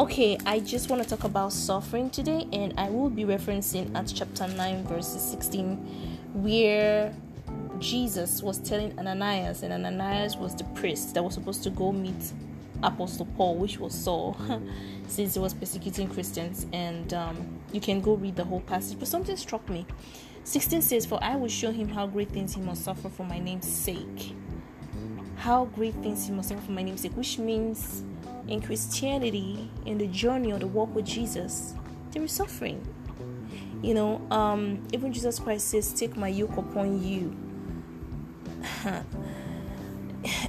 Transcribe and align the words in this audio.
Okay, 0.00 0.38
I 0.46 0.60
just 0.60 0.88
want 0.88 1.02
to 1.02 1.08
talk 1.10 1.24
about 1.24 1.52
suffering 1.52 2.08
today, 2.08 2.48
and 2.54 2.72
I 2.78 2.88
will 2.88 3.10
be 3.10 3.24
referencing 3.24 3.94
at 3.94 4.10
chapter 4.14 4.48
9, 4.48 4.84
verses 4.84 5.20
16, 5.20 5.76
where 6.32 7.14
Jesus 7.78 8.42
was 8.42 8.56
telling 8.56 8.98
Ananias, 8.98 9.62
and 9.62 9.74
Ananias 9.74 10.38
was 10.38 10.54
the 10.54 10.64
priest 10.64 11.12
that 11.12 11.22
was 11.22 11.34
supposed 11.34 11.62
to 11.64 11.70
go 11.70 11.92
meet 11.92 12.32
Apostle 12.82 13.26
Paul, 13.36 13.56
which 13.56 13.78
was 13.78 13.92
Saul, 13.92 14.38
since 15.06 15.34
he 15.34 15.38
was 15.38 15.52
persecuting 15.52 16.08
Christians. 16.08 16.66
And 16.72 17.12
um, 17.12 17.60
you 17.70 17.82
can 17.82 18.00
go 18.00 18.14
read 18.14 18.36
the 18.36 18.44
whole 18.44 18.60
passage, 18.60 18.98
but 18.98 19.06
something 19.06 19.36
struck 19.36 19.68
me. 19.68 19.84
16 20.44 20.80
says, 20.80 21.04
For 21.04 21.22
I 21.22 21.36
will 21.36 21.48
show 21.48 21.72
him 21.72 21.90
how 21.90 22.06
great 22.06 22.30
things 22.30 22.54
he 22.54 22.62
must 22.62 22.84
suffer 22.84 23.10
for 23.10 23.26
my 23.26 23.38
name's 23.38 23.68
sake. 23.68 24.34
How 25.36 25.66
great 25.66 25.94
things 25.96 26.26
he 26.26 26.32
must 26.32 26.48
suffer 26.48 26.62
for 26.62 26.72
my 26.72 26.82
name's 26.82 27.02
sake, 27.02 27.14
which 27.18 27.38
means 27.38 28.02
in 28.48 28.60
Christianity, 28.60 29.70
in 29.86 29.98
the 29.98 30.06
journey 30.06 30.52
or 30.52 30.58
the 30.58 30.66
walk 30.66 30.94
with 30.94 31.06
Jesus, 31.06 31.74
there 32.12 32.22
is 32.22 32.32
suffering. 32.32 32.86
You 33.82 33.94
know, 33.94 34.26
um, 34.30 34.86
even 34.92 35.12
Jesus 35.12 35.38
Christ 35.38 35.68
says, 35.68 35.92
Take 35.92 36.16
my 36.16 36.28
yoke 36.28 36.56
upon 36.56 37.02
you. 37.02 37.36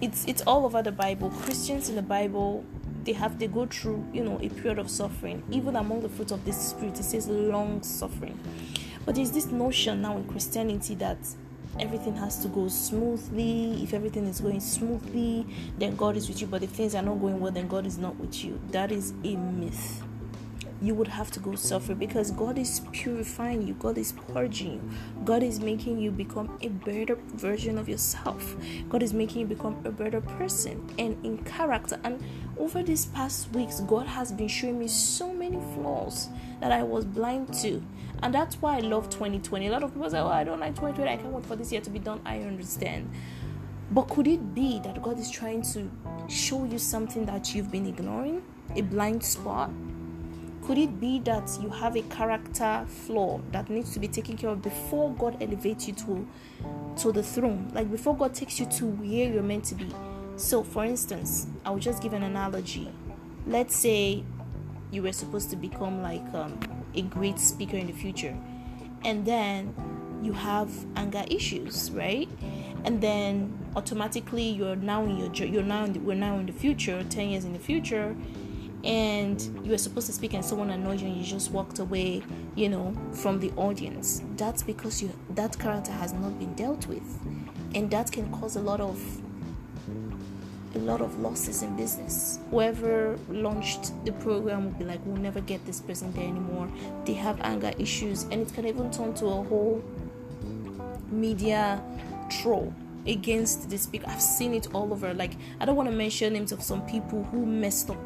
it's 0.00 0.24
it's 0.26 0.42
all 0.42 0.64
over 0.66 0.82
the 0.82 0.92
Bible. 0.92 1.30
Christians 1.30 1.88
in 1.88 1.96
the 1.96 2.02
Bible, 2.02 2.64
they 3.04 3.12
have 3.12 3.38
they 3.38 3.46
go 3.46 3.66
through, 3.66 4.06
you 4.12 4.22
know, 4.22 4.38
a 4.42 4.48
period 4.48 4.78
of 4.78 4.90
suffering. 4.90 5.42
Even 5.50 5.76
among 5.76 6.02
the 6.02 6.08
fruits 6.08 6.32
of 6.32 6.44
the 6.44 6.52
spirit, 6.52 6.98
it 6.98 7.04
says 7.04 7.28
long 7.28 7.82
suffering. 7.82 8.38
But 9.06 9.14
there's 9.14 9.30
this 9.30 9.46
notion 9.46 10.02
now 10.02 10.16
in 10.16 10.24
Christianity 10.24 10.94
that 10.96 11.18
everything 11.80 12.14
has 12.16 12.38
to 12.42 12.48
go 12.48 12.68
smoothly. 12.68 13.82
If 13.82 13.94
everything 13.94 14.26
is 14.26 14.40
going 14.40 14.60
smoothly, 14.60 15.46
then 15.78 15.96
God 15.96 16.16
is 16.16 16.28
with 16.28 16.40
you. 16.40 16.46
But 16.46 16.62
if 16.62 16.70
things 16.70 16.94
are 16.94 17.02
not 17.02 17.20
going 17.20 17.40
well, 17.40 17.52
then 17.52 17.68
God 17.68 17.86
is 17.86 17.98
not 17.98 18.16
with 18.16 18.44
you. 18.44 18.60
That 18.70 18.92
is 18.92 19.12
a 19.24 19.36
myth. 19.36 20.02
You 20.80 20.94
would 20.94 21.08
have 21.08 21.30
to 21.32 21.40
go 21.40 21.54
suffer 21.54 21.94
because 21.94 22.30
God 22.30 22.58
is 22.58 22.80
purifying 22.92 23.66
you, 23.66 23.74
God 23.74 23.96
is 23.96 24.12
purging 24.12 24.72
you, 24.72 24.90
God 25.24 25.42
is 25.42 25.60
making 25.60 25.98
you 25.98 26.10
become 26.10 26.58
a 26.62 26.68
better 26.68 27.16
version 27.34 27.78
of 27.78 27.88
yourself, 27.88 28.56
God 28.88 29.02
is 29.02 29.12
making 29.12 29.40
you 29.42 29.46
become 29.46 29.80
a 29.84 29.90
better 29.90 30.20
person 30.20 30.84
and 30.98 31.16
in 31.24 31.38
character. 31.44 31.98
And 32.04 32.22
over 32.58 32.82
these 32.82 33.06
past 33.06 33.50
weeks, 33.52 33.80
God 33.80 34.06
has 34.06 34.32
been 34.32 34.48
showing 34.48 34.78
me 34.78 34.88
so 34.88 35.32
many 35.32 35.58
flaws 35.74 36.28
that 36.60 36.72
I 36.72 36.82
was 36.82 37.04
blind 37.04 37.52
to 37.62 37.82
and 38.24 38.32
that's 38.32 38.56
why 38.56 38.76
I 38.76 38.80
love 38.80 39.10
2020. 39.10 39.66
A 39.66 39.70
lot 39.70 39.82
of 39.82 39.92
people 39.92 40.08
say, 40.08 40.18
Oh, 40.18 40.28
I 40.28 40.44
don't 40.44 40.58
like 40.58 40.74
2020. 40.74 41.10
I 41.10 41.16
can't 41.16 41.28
wait 41.32 41.44
for 41.44 41.56
this 41.56 41.70
year 41.70 41.82
to 41.82 41.90
be 41.90 41.98
done. 41.98 42.22
I 42.24 42.38
understand. 42.38 43.10
But 43.90 44.08
could 44.08 44.26
it 44.26 44.54
be 44.54 44.80
that 44.80 45.02
God 45.02 45.18
is 45.18 45.30
trying 45.30 45.60
to 45.74 45.90
show 46.28 46.64
you 46.64 46.78
something 46.78 47.26
that 47.26 47.54
you've 47.54 47.70
been 47.70 47.86
ignoring? 47.86 48.42
A 48.76 48.80
blind 48.80 49.22
spot? 49.22 49.70
Could 50.66 50.78
it 50.78 50.98
be 50.98 51.18
that 51.20 51.58
you 51.60 51.68
have 51.68 51.96
a 51.96 52.02
character 52.02 52.86
flaw 52.88 53.40
that 53.52 53.68
needs 53.68 53.92
to 53.92 54.00
be 54.00 54.08
taken 54.08 54.36
care 54.36 54.50
of 54.50 54.62
before 54.62 55.12
God 55.12 55.36
elevates 55.42 55.86
you 55.86 55.94
to, 55.94 56.26
to 56.98 57.12
the 57.12 57.22
throne? 57.22 57.70
Like 57.74 57.90
before 57.90 58.16
God 58.16 58.34
takes 58.34 58.58
you 58.58 58.66
to 58.66 58.86
where 58.86 59.30
you're 59.30 59.42
meant 59.42 59.64
to 59.66 59.74
be. 59.74 59.92
So, 60.36 60.64
for 60.64 60.84
instance, 60.84 61.46
I'll 61.64 61.78
just 61.78 62.02
give 62.02 62.12
an 62.12 62.22
analogy. 62.22 62.90
Let's 63.46 63.76
say 63.76 64.24
you 64.90 65.02
were 65.02 65.12
supposed 65.12 65.50
to 65.50 65.56
become 65.56 66.02
like 66.02 66.24
um, 66.32 66.58
a 66.94 67.02
great 67.02 67.38
speaker 67.38 67.76
in 67.76 67.86
the 67.86 67.92
future 67.92 68.36
and 69.04 69.26
then 69.26 69.74
you 70.22 70.32
have 70.32 70.70
anger 70.96 71.24
issues 71.28 71.90
right 71.90 72.28
and 72.84 73.00
then 73.00 73.52
automatically 73.76 74.48
you're 74.48 74.76
now 74.76 75.04
in 75.04 75.18
your 75.18 75.32
you're 75.34 75.62
now 75.62 75.84
in 75.84 75.92
the, 75.92 75.98
we're 76.00 76.14
now 76.14 76.38
in 76.38 76.46
the 76.46 76.52
future 76.52 77.04
10 77.04 77.28
years 77.28 77.44
in 77.44 77.52
the 77.52 77.58
future 77.58 78.16
and 78.84 79.42
you 79.64 79.70
were 79.70 79.78
supposed 79.78 80.06
to 80.06 80.12
speak 80.12 80.34
and 80.34 80.44
someone 80.44 80.70
annoyed 80.70 81.00
you 81.00 81.06
and 81.06 81.16
you 81.16 81.24
just 81.24 81.50
walked 81.50 81.78
away 81.78 82.22
you 82.54 82.68
know 82.68 82.94
from 83.12 83.40
the 83.40 83.50
audience 83.52 84.22
that's 84.36 84.62
because 84.62 85.02
you 85.02 85.10
that 85.30 85.58
character 85.58 85.92
has 85.92 86.12
not 86.12 86.38
been 86.38 86.52
dealt 86.54 86.86
with 86.86 87.18
and 87.74 87.90
that 87.90 88.12
can 88.12 88.30
cause 88.32 88.56
a 88.56 88.60
lot 88.60 88.80
of 88.80 88.98
a 90.74 90.78
lot 90.78 91.00
of 91.00 91.18
losses 91.20 91.62
in 91.62 91.76
business. 91.76 92.40
Whoever 92.50 93.18
launched 93.28 93.92
the 94.04 94.12
program 94.12 94.64
will 94.64 94.78
be 94.78 94.84
like, 94.84 95.00
we'll 95.04 95.20
never 95.20 95.40
get 95.40 95.64
this 95.66 95.80
person 95.80 96.12
there 96.12 96.24
anymore. 96.24 96.68
They 97.04 97.14
have 97.14 97.40
anger 97.42 97.72
issues, 97.78 98.24
and 98.24 98.34
it 98.34 98.52
can 98.52 98.66
even 98.66 98.90
turn 98.90 99.14
to 99.14 99.26
a 99.26 99.42
whole 99.44 99.82
media 101.10 101.82
troll 102.28 102.74
against 103.06 103.70
the 103.70 103.78
speaker. 103.78 104.06
I've 104.08 104.22
seen 104.22 104.54
it 104.54 104.74
all 104.74 104.92
over. 104.92 105.14
Like, 105.14 105.34
I 105.60 105.64
don't 105.64 105.76
want 105.76 105.88
to 105.90 105.94
mention 105.94 106.32
names 106.32 106.52
of 106.52 106.62
some 106.62 106.84
people 106.86 107.22
who 107.24 107.46
messed 107.46 107.90
up 107.90 107.98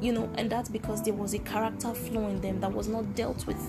you 0.00 0.12
know, 0.12 0.30
and 0.36 0.50
that's 0.50 0.68
because 0.68 1.02
there 1.02 1.14
was 1.14 1.34
a 1.34 1.38
character 1.38 1.94
flaw 1.94 2.28
in 2.28 2.40
them 2.40 2.60
that 2.60 2.72
was 2.72 2.88
not 2.88 3.14
dealt 3.14 3.46
with, 3.46 3.60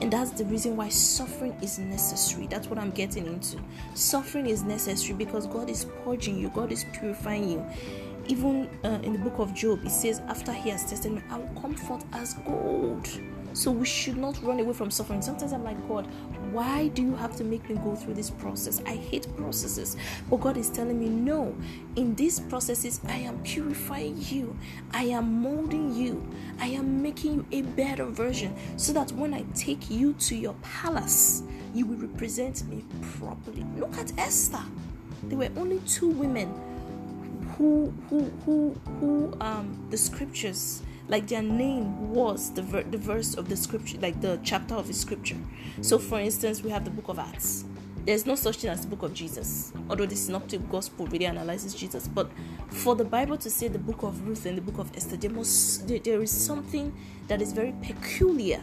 and 0.00 0.12
that's 0.12 0.30
the 0.30 0.44
reason 0.44 0.76
why 0.76 0.88
suffering 0.88 1.56
is 1.62 1.78
necessary. 1.78 2.46
That's 2.46 2.68
what 2.68 2.78
I'm 2.78 2.90
getting 2.90 3.26
into. 3.26 3.58
Suffering 3.94 4.46
is 4.46 4.62
necessary 4.62 5.14
because 5.14 5.46
God 5.46 5.70
is 5.70 5.86
purging 6.04 6.38
you, 6.38 6.48
God 6.50 6.72
is 6.72 6.84
purifying 6.92 7.50
you. 7.50 7.66
Even 8.28 8.68
uh, 8.84 8.98
in 9.02 9.12
the 9.12 9.18
book 9.18 9.38
of 9.38 9.54
Job, 9.54 9.84
it 9.84 9.90
says, 9.90 10.20
After 10.26 10.52
he 10.52 10.70
has 10.70 10.84
tested 10.84 11.12
me, 11.12 11.22
I 11.30 11.38
will 11.38 11.60
come 11.60 11.74
forth 11.74 12.04
as 12.12 12.34
gold. 12.34 13.08
So 13.56 13.70
we 13.70 13.86
should 13.86 14.18
not 14.18 14.40
run 14.42 14.60
away 14.60 14.74
from 14.74 14.90
suffering. 14.90 15.22
Sometimes 15.22 15.54
I'm 15.54 15.64
like, 15.64 15.88
God, 15.88 16.06
why 16.52 16.88
do 16.88 17.00
you 17.00 17.16
have 17.16 17.34
to 17.36 17.44
make 17.44 17.66
me 17.70 17.76
go 17.76 17.96
through 17.96 18.12
this 18.12 18.28
process? 18.28 18.82
I 18.84 18.96
hate 18.96 19.34
processes. 19.34 19.96
But 20.28 20.40
God 20.40 20.58
is 20.58 20.68
telling 20.68 21.00
me, 21.00 21.08
no, 21.08 21.56
in 21.96 22.14
these 22.16 22.38
processes, 22.38 23.00
I 23.08 23.16
am 23.16 23.42
purifying 23.44 24.22
you, 24.28 24.54
I 24.92 25.04
am 25.04 25.40
molding 25.40 25.94
you, 25.94 26.22
I 26.60 26.66
am 26.66 27.00
making 27.00 27.32
you 27.32 27.46
a 27.50 27.62
better 27.62 28.04
version 28.04 28.54
so 28.76 28.92
that 28.92 29.10
when 29.12 29.32
I 29.32 29.46
take 29.54 29.90
you 29.90 30.12
to 30.12 30.36
your 30.36 30.54
palace, 30.60 31.42
you 31.72 31.86
will 31.86 31.96
represent 31.96 32.68
me 32.68 32.84
properly. 33.18 33.64
Look 33.78 33.96
at 33.96 34.12
Esther. 34.18 34.64
There 35.22 35.38
were 35.38 35.48
only 35.56 35.78
two 35.86 36.10
women 36.10 36.52
who 37.56 37.90
who 38.10 38.24
who 38.44 38.78
who 39.00 39.34
um 39.40 39.86
the 39.88 39.96
scriptures 39.96 40.82
like 41.08 41.26
their 41.28 41.42
name 41.42 42.10
was 42.10 42.52
the, 42.52 42.62
ver- 42.62 42.82
the 42.82 42.98
verse 42.98 43.34
of 43.34 43.48
the 43.48 43.56
scripture 43.56 43.98
like 43.98 44.20
the 44.20 44.38
chapter 44.42 44.74
of 44.74 44.86
the 44.86 44.94
scripture. 44.94 45.36
So 45.80 45.98
for 45.98 46.20
instance 46.20 46.62
we 46.62 46.70
have 46.70 46.84
the 46.84 46.90
book 46.90 47.08
of 47.08 47.18
acts. 47.18 47.64
There's 48.04 48.24
no 48.24 48.36
such 48.36 48.58
thing 48.58 48.70
as 48.70 48.82
the 48.82 48.88
book 48.88 49.02
of 49.02 49.14
jesus 49.14 49.72
although 49.90 50.06
the 50.06 50.16
synoptic 50.16 50.68
gospel 50.70 51.06
really 51.06 51.26
analyzes 51.26 51.74
jesus. 51.74 52.08
But 52.08 52.30
for 52.68 52.94
the 52.94 53.04
bible 53.04 53.36
to 53.38 53.50
say 53.50 53.68
the 53.68 53.78
book 53.78 54.02
of 54.02 54.26
ruth 54.26 54.46
and 54.46 54.56
the 54.56 54.62
book 54.62 54.78
of 54.78 54.94
esther 54.96 55.16
there 55.16 55.30
must 55.30 55.88
there, 55.88 55.98
there 55.98 56.22
is 56.22 56.30
something 56.30 56.94
that 57.28 57.42
is 57.42 57.52
very 57.52 57.74
peculiar 57.82 58.62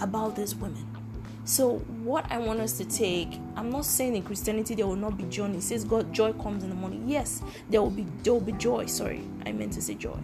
about 0.00 0.36
these 0.36 0.54
women 0.54 0.99
so 1.44 1.78
what 2.04 2.30
I 2.30 2.38
want 2.38 2.60
us 2.60 2.76
to 2.78 2.84
take, 2.84 3.40
I'm 3.56 3.70
not 3.70 3.84
saying 3.84 4.14
in 4.14 4.22
Christianity 4.22 4.74
there 4.74 4.86
will 4.86 4.96
not 4.96 5.16
be 5.16 5.24
joy. 5.24 5.46
It 5.46 5.62
says 5.62 5.84
God 5.84 6.12
joy 6.12 6.32
comes 6.34 6.62
in 6.62 6.68
the 6.68 6.76
morning. 6.76 7.08
Yes, 7.08 7.42
there 7.68 7.80
will 7.80 7.90
be 7.90 8.06
there 8.22 8.34
will 8.34 8.40
be 8.40 8.52
joy. 8.52 8.86
Sorry, 8.86 9.22
I 9.46 9.52
meant 9.52 9.72
to 9.74 9.82
say 9.82 9.94
joy. 9.94 10.18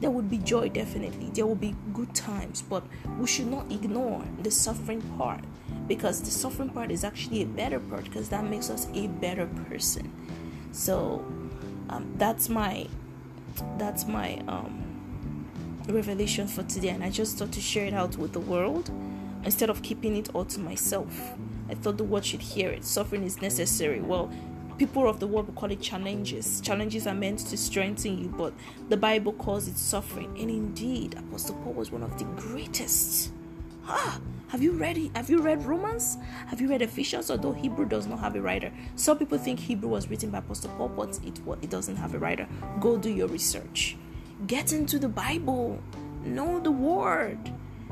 There 0.00 0.10
will 0.10 0.22
be 0.22 0.38
joy 0.38 0.68
definitely. 0.68 1.30
There 1.32 1.46
will 1.46 1.54
be 1.54 1.74
good 1.94 2.14
times, 2.14 2.62
but 2.62 2.82
we 3.18 3.26
should 3.26 3.46
not 3.46 3.70
ignore 3.70 4.22
the 4.42 4.50
suffering 4.50 5.00
part 5.16 5.40
because 5.86 6.20
the 6.20 6.30
suffering 6.30 6.70
part 6.70 6.90
is 6.90 7.04
actually 7.04 7.42
a 7.42 7.46
better 7.46 7.78
part 7.78 8.04
because 8.04 8.28
that 8.30 8.44
makes 8.44 8.68
us 8.68 8.88
a 8.92 9.06
better 9.06 9.46
person. 9.68 10.12
So 10.72 11.24
um, 11.88 12.12
that's 12.16 12.48
my 12.48 12.88
that's 13.78 14.06
my 14.06 14.42
um, 14.48 15.46
revelation 15.88 16.48
for 16.48 16.64
today, 16.64 16.88
and 16.88 17.04
I 17.04 17.10
just 17.10 17.38
thought 17.38 17.52
to 17.52 17.60
share 17.60 17.86
it 17.86 17.94
out 17.94 18.16
with 18.16 18.32
the 18.32 18.40
world 18.40 18.90
instead 19.44 19.70
of 19.70 19.82
keeping 19.82 20.16
it 20.16 20.34
all 20.34 20.44
to 20.44 20.60
myself. 20.60 21.34
I 21.68 21.74
thought 21.74 21.98
the 21.98 22.04
world 22.04 22.24
should 22.24 22.42
hear 22.42 22.70
it. 22.70 22.84
Suffering 22.84 23.24
is 23.24 23.40
necessary. 23.40 24.00
Well, 24.00 24.30
people 24.78 25.08
of 25.08 25.20
the 25.20 25.26
world 25.26 25.46
will 25.46 25.54
call 25.54 25.70
it 25.70 25.80
challenges. 25.80 26.60
Challenges 26.60 27.06
are 27.06 27.14
meant 27.14 27.40
to 27.40 27.56
strengthen 27.56 28.18
you, 28.18 28.28
but 28.28 28.52
the 28.88 28.96
Bible 28.96 29.32
calls 29.32 29.68
it 29.68 29.78
suffering. 29.78 30.36
And 30.38 30.50
indeed, 30.50 31.14
Apostle 31.18 31.56
Paul 31.56 31.74
was 31.74 31.90
one 31.90 32.02
of 32.02 32.18
the 32.18 32.24
greatest. 32.24 33.32
Ah, 33.88 34.20
have 34.48 34.62
you 34.62 34.72
read 34.72 35.10
have 35.14 35.30
you 35.30 35.40
read 35.40 35.64
Romans? 35.64 36.18
Have 36.46 36.60
you 36.60 36.68
read 36.68 36.82
Ephesians? 36.82 37.30
Although 37.30 37.52
Hebrew 37.52 37.84
does 37.84 38.06
not 38.06 38.18
have 38.20 38.36
a 38.36 38.40
writer. 38.40 38.72
Some 38.96 39.18
people 39.18 39.38
think 39.38 39.60
Hebrew 39.60 39.88
was 39.88 40.08
written 40.08 40.30
by 40.30 40.38
Apostle 40.38 40.70
Paul, 40.76 40.88
but 40.88 41.18
it 41.24 41.40
it 41.62 41.70
doesn't 41.70 41.96
have 41.96 42.14
a 42.14 42.18
writer. 42.18 42.48
Go 42.80 42.96
do 42.96 43.10
your 43.10 43.28
research. 43.28 43.96
Get 44.46 44.72
into 44.72 44.98
the 44.98 45.08
Bible. 45.08 45.80
Know 46.24 46.60
the 46.60 46.72
word 46.72 47.38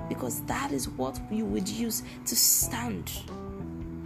because 0.08 0.40
that 0.42 0.72
is 0.72 0.88
what 0.88 1.20
you 1.30 1.44
would 1.44 1.68
use 1.68 2.02
to 2.26 2.36
stand. 2.36 3.10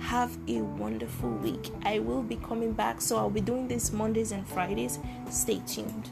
Have 0.01 0.37
a 0.49 0.61
wonderful 0.63 1.31
week. 1.31 1.71
I 1.85 1.99
will 1.99 2.23
be 2.23 2.37
coming 2.37 2.73
back, 2.73 3.01
so 3.01 3.17
I'll 3.17 3.31
be 3.31 3.41
doing 3.41 3.69
this 3.69 3.93
Mondays 3.93 4.33
and 4.33 4.47
Fridays. 4.47 4.99
Stay 5.31 5.61
tuned. 5.67 6.11